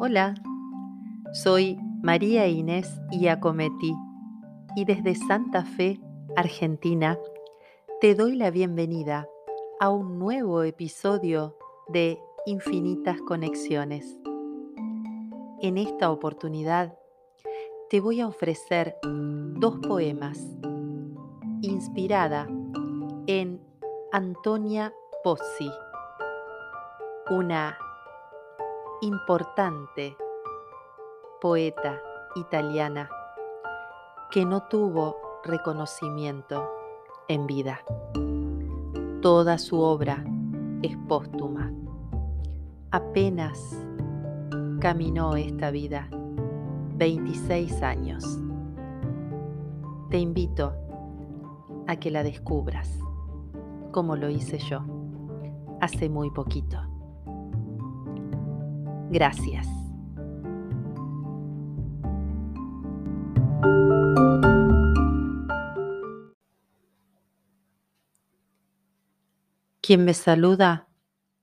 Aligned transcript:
Hola, 0.00 0.34
soy 1.32 1.76
María 2.04 2.46
Inés 2.46 2.88
Iacometti 3.10 3.96
y 4.76 4.84
desde 4.84 5.16
Santa 5.16 5.64
Fe, 5.64 6.00
Argentina, 6.36 7.18
te 8.00 8.14
doy 8.14 8.36
la 8.36 8.52
bienvenida 8.52 9.26
a 9.80 9.90
un 9.90 10.20
nuevo 10.20 10.62
episodio 10.62 11.56
de 11.88 12.20
Infinitas 12.46 13.20
Conexiones. 13.22 14.16
En 15.62 15.76
esta 15.76 16.12
oportunidad 16.12 16.96
te 17.90 17.98
voy 17.98 18.20
a 18.20 18.28
ofrecer 18.28 18.94
dos 19.02 19.80
poemas 19.80 20.38
inspirada 21.60 22.46
en 23.26 23.60
Antonia 24.12 24.94
Pozzi, 25.24 25.72
una 27.30 27.76
importante 29.00 30.16
poeta 31.40 32.02
italiana 32.34 33.08
que 34.30 34.44
no 34.44 34.64
tuvo 34.64 35.16
reconocimiento 35.44 36.68
en 37.28 37.46
vida. 37.46 37.80
Toda 39.22 39.58
su 39.58 39.80
obra 39.80 40.24
es 40.82 40.96
póstuma. 41.08 41.72
Apenas 42.90 43.86
caminó 44.80 45.36
esta 45.36 45.70
vida 45.70 46.08
26 46.96 47.82
años. 47.82 48.40
Te 50.10 50.18
invito 50.18 50.74
a 51.86 51.96
que 51.96 52.10
la 52.10 52.22
descubras, 52.22 52.98
como 53.92 54.16
lo 54.16 54.28
hice 54.28 54.58
yo 54.58 54.82
hace 55.80 56.08
muy 56.08 56.30
poquito. 56.30 56.97
Gracias. 59.10 59.66
Quien 69.80 70.04
me 70.04 70.12
saluda 70.12 70.90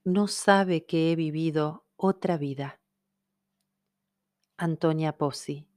no 0.03 0.27
sabe 0.27 0.86
que 0.86 1.11
he 1.11 1.16
vivido 1.16 1.88
otra 1.95 2.38
vida. 2.38 2.80
Antonia 4.55 5.17
Pozzi. 5.17 5.67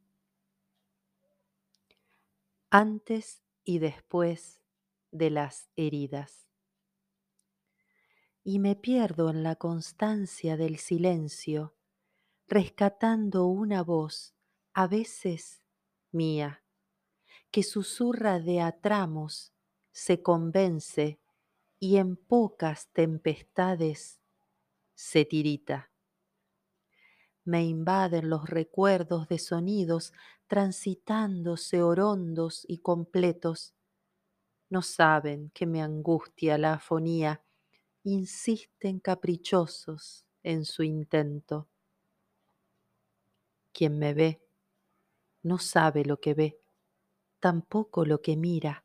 Antes 2.68 3.42
y 3.64 3.78
después 3.78 4.60
de 5.10 5.30
las 5.30 5.70
heridas. 5.76 6.46
Y 8.44 8.58
me 8.58 8.76
pierdo 8.76 9.30
en 9.30 9.42
la 9.42 9.56
constancia 9.56 10.58
del 10.58 10.76
silencio 10.76 11.77
rescatando 12.48 13.46
una 13.46 13.82
voz, 13.82 14.34
a 14.72 14.86
veces 14.86 15.60
mía, 16.12 16.64
que 17.50 17.62
susurra 17.62 18.40
de 18.40 18.62
a 18.62 18.80
tramos, 18.80 19.52
se 19.92 20.22
convence 20.22 21.20
y 21.78 21.98
en 21.98 22.16
pocas 22.16 22.88
tempestades 22.92 24.20
se 24.94 25.26
tirita. 25.26 25.90
Me 27.44 27.64
invaden 27.64 28.30
los 28.30 28.48
recuerdos 28.48 29.28
de 29.28 29.38
sonidos 29.38 30.14
transitándose 30.46 31.82
orondos 31.82 32.64
y 32.66 32.78
completos. 32.78 33.74
No 34.70 34.80
saben 34.80 35.50
que 35.50 35.66
me 35.66 35.82
angustia 35.82 36.56
la 36.56 36.74
afonía, 36.74 37.44
insisten 38.04 39.00
caprichosos 39.00 40.24
en 40.42 40.64
su 40.64 40.82
intento 40.82 41.68
quien 43.78 43.96
me 43.96 44.12
ve 44.12 44.42
no 45.44 45.58
sabe 45.58 46.04
lo 46.04 46.18
que 46.18 46.34
ve, 46.34 46.60
tampoco 47.38 48.04
lo 48.04 48.20
que 48.20 48.36
mira. 48.36 48.84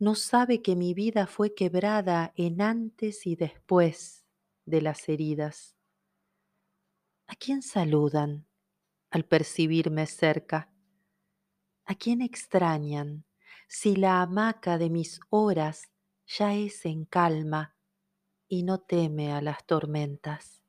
No 0.00 0.16
sabe 0.16 0.60
que 0.60 0.74
mi 0.74 0.92
vida 0.92 1.28
fue 1.28 1.54
quebrada 1.54 2.32
en 2.34 2.60
antes 2.60 3.28
y 3.28 3.36
después 3.36 4.26
de 4.64 4.82
las 4.82 5.08
heridas. 5.08 5.76
¿A 7.28 7.36
quién 7.36 7.62
saludan 7.62 8.48
al 9.10 9.24
percibirme 9.24 10.06
cerca? 10.06 10.72
¿A 11.84 11.94
quién 11.94 12.22
extrañan 12.22 13.24
si 13.68 13.94
la 13.94 14.20
hamaca 14.20 14.78
de 14.78 14.90
mis 14.90 15.20
horas 15.30 15.92
ya 16.26 16.54
es 16.54 16.84
en 16.86 17.04
calma 17.04 17.76
y 18.48 18.64
no 18.64 18.80
teme 18.80 19.32
a 19.32 19.40
las 19.40 19.64
tormentas? 19.64 20.65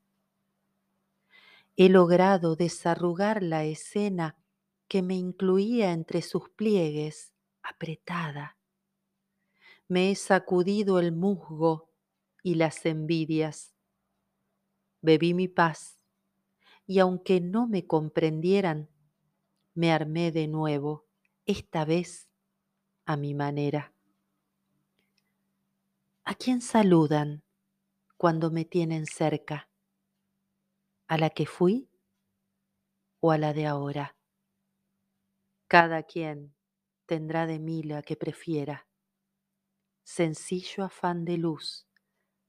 He 1.79 1.89
logrado 1.89 2.55
desarrugar 2.55 3.43
la 3.43 3.63
escena 3.63 4.35
que 4.87 5.03
me 5.03 5.13
incluía 5.13 5.91
entre 5.91 6.23
sus 6.23 6.49
pliegues, 6.49 7.33
apretada. 7.61 8.57
Me 9.87 10.09
he 10.09 10.15
sacudido 10.15 10.97
el 10.99 11.11
musgo 11.11 11.91
y 12.41 12.55
las 12.55 12.83
envidias. 12.87 13.75
Bebí 15.03 15.35
mi 15.35 15.47
paz 15.47 15.99
y 16.87 16.97
aunque 16.97 17.41
no 17.41 17.67
me 17.67 17.85
comprendieran, 17.85 18.89
me 19.75 19.91
armé 19.91 20.31
de 20.31 20.47
nuevo, 20.47 21.05
esta 21.45 21.85
vez 21.85 22.27
a 23.05 23.17
mi 23.17 23.35
manera. 23.35 23.93
¿A 26.23 26.33
quién 26.33 26.61
saludan 26.61 27.43
cuando 28.17 28.49
me 28.49 28.65
tienen 28.65 29.05
cerca? 29.05 29.69
A 31.07 31.17
la 31.17 31.29
que 31.29 31.45
fui 31.45 31.89
o 33.19 33.31
a 33.31 33.37
la 33.37 33.53
de 33.53 33.65
ahora. 33.65 34.15
Cada 35.67 36.03
quien 36.03 36.53
tendrá 37.05 37.45
de 37.47 37.59
mí 37.59 37.83
la 37.83 38.01
que 38.01 38.15
prefiera. 38.15 38.87
Sencillo 40.03 40.83
afán 40.83 41.25
de 41.25 41.37
luz, 41.37 41.87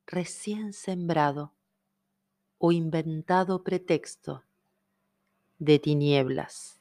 recién 0.06 0.72
sembrado 0.72 1.54
o 2.58 2.72
inventado 2.72 3.62
pretexto 3.62 4.44
de 5.58 5.78
tinieblas. 5.78 6.80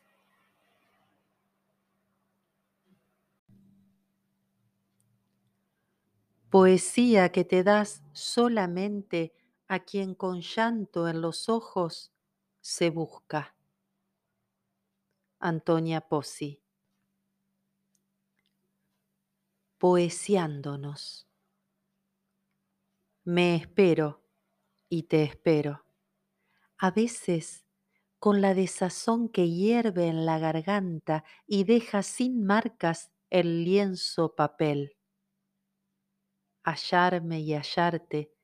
Poesía 6.49 7.29
que 7.31 7.43
te 7.43 7.63
das 7.63 8.01
solamente 8.13 9.33
a 9.67 9.79
quien 9.79 10.15
con 10.15 10.41
llanto 10.41 11.07
en 11.07 11.21
los 11.21 11.49
ojos 11.49 12.13
se 12.61 12.89
busca. 12.89 13.55
Antonia 15.39 16.01
Pozzi. 16.01 16.61
Poesiándonos. 19.77 21.27
Me 23.23 23.55
espero 23.55 24.23
y 24.89 25.03
te 25.03 25.23
espero. 25.23 25.85
A 26.77 26.91
veces 26.91 27.65
con 28.19 28.41
la 28.41 28.53
desazón 28.53 29.29
que 29.29 29.49
hierve 29.49 30.07
en 30.07 30.25
la 30.25 30.39
garganta 30.39 31.23
y 31.45 31.65
deja 31.65 32.01
sin 32.01 32.45
marcas 32.45 33.11
el 33.29 33.63
lienzo 33.63 34.33
papel. 34.33 34.97
Hallarme 36.63 37.41
y 37.41 37.53
hallarte 37.53 38.36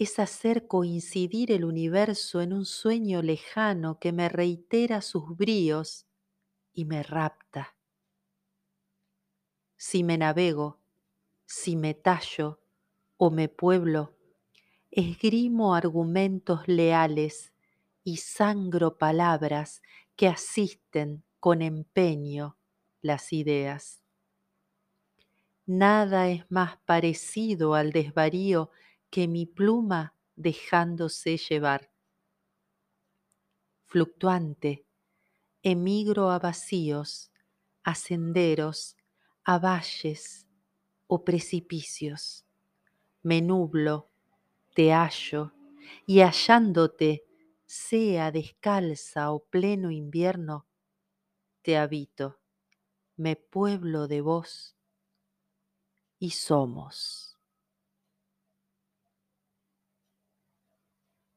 es 0.00 0.18
hacer 0.18 0.66
coincidir 0.66 1.52
el 1.52 1.62
universo 1.62 2.40
en 2.40 2.54
un 2.54 2.64
sueño 2.64 3.20
lejano 3.20 3.98
que 3.98 4.12
me 4.12 4.30
reitera 4.30 5.02
sus 5.02 5.36
bríos 5.36 6.06
y 6.72 6.86
me 6.86 7.02
rapta. 7.02 7.76
Si 9.76 10.02
me 10.02 10.16
navego, 10.16 10.80
si 11.44 11.76
me 11.76 11.92
tallo 11.92 12.60
o 13.18 13.30
me 13.30 13.50
pueblo, 13.50 14.16
esgrimo 14.90 15.74
argumentos 15.74 16.66
leales 16.66 17.52
y 18.02 18.16
sangro 18.16 18.96
palabras 18.96 19.82
que 20.16 20.28
asisten 20.28 21.24
con 21.40 21.60
empeño 21.60 22.56
las 23.02 23.34
ideas. 23.34 24.02
Nada 25.66 26.30
es 26.30 26.50
más 26.50 26.78
parecido 26.86 27.74
al 27.74 27.92
desvarío 27.92 28.70
que 29.10 29.28
mi 29.28 29.46
pluma 29.46 30.14
dejándose 30.36 31.36
llevar. 31.36 31.90
Fluctuante, 33.86 34.86
emigro 35.62 36.30
a 36.30 36.38
vacíos, 36.38 37.32
a 37.82 37.94
senderos, 37.94 38.96
a 39.44 39.58
valles 39.58 40.46
o 41.06 41.24
precipicios. 41.24 42.46
Me 43.22 43.42
nublo, 43.42 44.10
te 44.74 44.92
hallo, 44.92 45.52
y 46.06 46.20
hallándote, 46.20 47.24
sea 47.66 48.30
descalza 48.32 49.32
o 49.32 49.44
pleno 49.44 49.90
invierno, 49.90 50.66
te 51.62 51.76
habito, 51.76 52.40
me 53.16 53.36
pueblo 53.36 54.08
de 54.08 54.20
vos 54.22 54.76
y 56.18 56.30
somos. 56.30 57.29